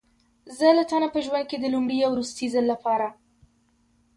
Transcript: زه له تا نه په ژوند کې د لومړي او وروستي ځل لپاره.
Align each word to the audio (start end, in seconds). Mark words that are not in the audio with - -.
زه 0.57 0.67
له 0.77 0.83
تا 0.89 0.97
نه 1.03 1.07
په 1.13 1.19
ژوند 1.25 1.45
کې 1.49 1.57
د 1.59 1.65
لومړي 1.73 1.97
او 2.05 2.11
وروستي 2.13 2.45
ځل 2.53 2.65
لپاره. 2.73 3.07